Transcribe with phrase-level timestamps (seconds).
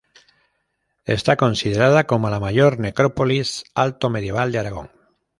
[1.05, 4.89] Está considerada como la mayor necrópolis alto medieval de Aragón.